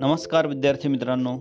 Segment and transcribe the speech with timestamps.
[0.00, 1.38] नमस्कार विद्यार्थी मित्रांनो.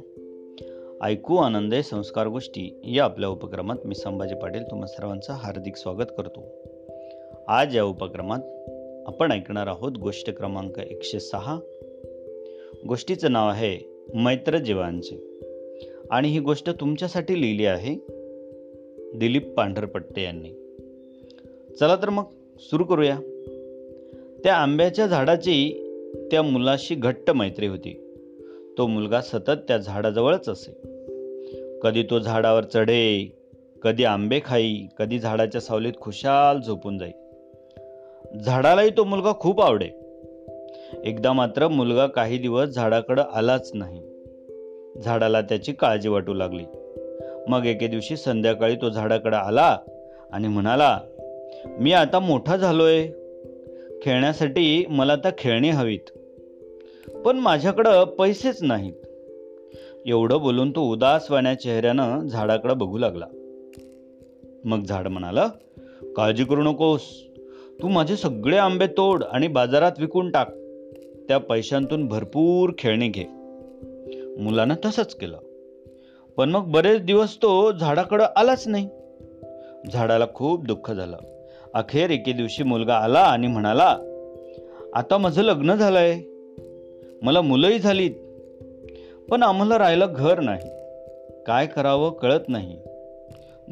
[1.02, 6.44] ऐकू आनंदे संस्कार गोष्टी या आपल्या उपक्रमात मी संभाजी पाटील तुम्हा सर्वांचं हार्दिक स्वागत करतो.
[7.48, 8.40] आज या उपक्रमात
[9.08, 11.60] आपण ऐकणार आहोत गोष्ट क्रमांक एकशे सहा.
[12.88, 15.40] गोष्टीचं नाव आहे मैत्र जीवांचे.
[16.12, 17.96] आणि ही गोष्ट तुमच्यासाठी लिहिली आहे
[19.16, 20.50] दिलीप पांढरपट्टे यांनी.
[21.80, 22.24] चला तर मग
[22.60, 23.16] सुरू करूया.
[24.44, 25.84] त्या आंब्याच्या झाडाची
[26.32, 28.04] त्या मुलाशी घट्ट मैत्री होती.
[28.78, 30.72] तो मुलगा सतत त्या झाडाजवळच असे.
[31.82, 33.38] कधी तो झाडावर चढे
[33.82, 37.12] कधी आंबे खाई कधी झाडाच्या सावलीत खुशाल झोपून जाई.
[38.40, 39.90] झाडालाही तो मुलगा खूप आवडे.
[41.06, 44.02] एकदा मात्र मुलगा काही दिवस झाडाकडं आलाच नाही.
[45.02, 46.64] झाडाला त्याची काळजी वाटू लागली.
[47.48, 49.78] मग एके दिवशी संध्याकाळी तो झाडाकडे आला
[50.32, 51.00] आणि म्हणाला
[51.66, 53.08] मी आता मोठा झालोय.
[54.02, 56.18] खेळण्यासाठी मला आता खेळणी हवीत.
[57.26, 58.94] पण माझ्याकडं पैसेच नाहीत.
[60.06, 63.26] एवढं बोलून तो उदासवाण्या चेहऱ्यानं झाडाकडे बघू लागला.
[64.66, 65.48] मग झाड म्हणाला
[66.16, 67.02] काळजी करू नकोस.
[67.82, 70.48] तू माझे सगळे आंबे तोड आणि बाजारात विकून टाक.
[71.28, 73.26] त्या पैशांतून भरपूर खेळणी घे.
[74.44, 75.38] मुलानं तसंच केलं.
[76.38, 78.90] पण मग बरेच दिवस तो झाडाकडं आलाच नाही.
[79.94, 81.18] झाडाला खूप दुःख झालं.
[81.78, 83.98] अखेर एके दिवशी मुलगा आला आणि म्हणाला
[84.94, 86.30] आता माझं लग्न झालं आहे
[87.22, 88.12] मला मुलंही झालीत
[89.30, 90.70] पण आम्हाला राहायला घर नाही.
[91.48, 92.78] काय करावं कळत नाही.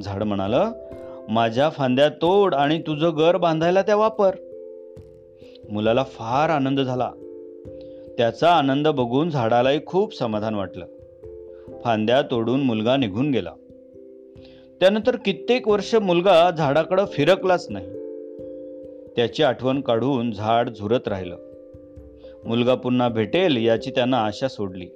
[0.03, 0.71] झाड म्हणालं
[1.29, 4.35] माझ्या फांद्या तोड आणि तुझं घर बांधायला त्या वापर.
[5.71, 7.11] मुलाला फार आनंद झाला.
[8.17, 10.85] त्याचा आनंद बघून झाडालाही खूप समाधान वाटलं.
[11.83, 13.51] फांद्या तोडून मुलगा निघून गेला.
[14.79, 17.87] त्यानंतर कित्येक वर्ष मुलगा झाडाकडं फिरकलाच नाही.
[19.15, 21.37] त्याची आठवण काढून झाड झुरत राहिलं.
[22.45, 24.87] मुलगा पुन्हा भेटेल याची त्यांना आशा सोडली.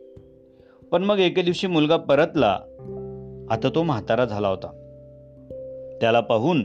[0.91, 2.59] पण मग एके दिवशी मुलगा परतला.
[3.49, 4.67] आता तो म्हातारा झाला होता.
[6.01, 6.63] त्याला पाहून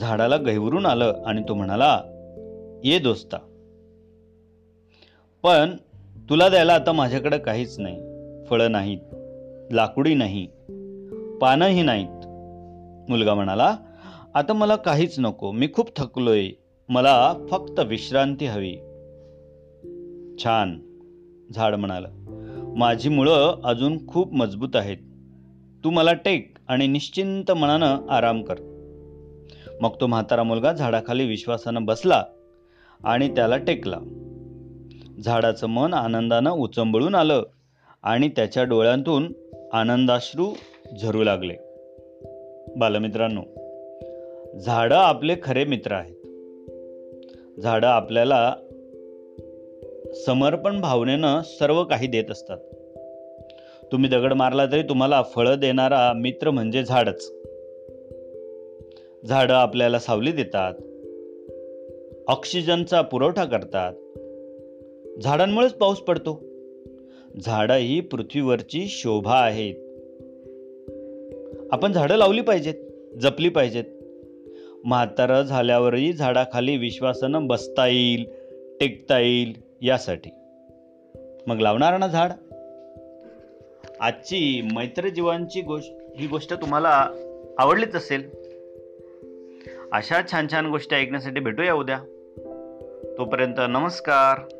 [0.00, 2.02] झाडाला गहिवरून आलं आणि तो म्हणाला
[2.84, 3.36] ये दोस्ता.
[5.42, 5.76] पण
[6.30, 7.96] तुला द्यायला आता माझ्याकडे काहीच नाही.
[8.50, 8.98] फळं नाहीत
[9.72, 10.46] लाकडी नाही
[11.40, 12.19] पानंही नाहीत.
[13.10, 13.76] मुलगा म्हणाला
[14.34, 16.48] आता मला काहीच नको मी खूप थकलोय
[16.88, 18.76] मला फक्त विश्रांती हवी.
[20.44, 20.78] छान
[21.54, 22.08] झाड म्हणालं.
[22.76, 24.96] माझी मुळं अजून खूप मजबूत आहेत.
[25.84, 28.54] तू मला टेक आणि निश्चिंत मनानं आराम कर.
[29.80, 32.24] मग तो म्हातारा मुलगा झाडाखाली विश्वासानं बसला
[33.04, 33.98] आणि त्याला टेकला.
[35.24, 37.42] झाडाचं मन आनंदानं उचंबळून आलं
[38.02, 39.32] आणि त्याच्या डोळ्यांतून
[39.72, 40.52] आनंदाश्रू
[41.02, 41.56] झरू लागले.
[42.76, 43.42] बालमित्रांनो
[44.58, 46.16] झाडं आपले खरे मित्र आहेत.
[47.60, 48.54] झाडं आपल्याला
[50.26, 52.58] समर्पण भावनेनं सर्व काही देत असतात.
[53.92, 57.32] तुम्ही दगड मारला तरी तुम्हाला फळं देणारा मित्र म्हणजे झाडच.
[59.28, 60.74] झाडं आपल्याला सावली देतात.
[62.28, 63.92] ऑक्सिजनचा पुरवठा करतात.
[65.20, 66.42] झाडांमुळेच पाऊस पडतो.
[67.44, 69.74] झाडं ही पृथ्वीवरची शोभा आहेत.
[71.72, 72.74] आपण झाडं लावली पाहिजेत
[73.20, 73.84] जपली पाहिजेत.
[74.84, 78.24] म्हातारं झाल्यावरही झाडाखाली विश्वासानं बसता येईल
[78.80, 80.30] टेकता येईल यासाठी.
[81.46, 82.30] मग लावणार ना झाड?
[84.00, 87.08] आजची मैत्रजीवांची गोष्ट ही गोष्ट तुम्हाला
[87.58, 88.30] आवडलीच असेल.
[89.92, 91.98] अशा छान छान गोष्टी ऐकण्यासाठी भेटूया उद्या.
[93.18, 94.59] तोपर्यंत नमस्कार.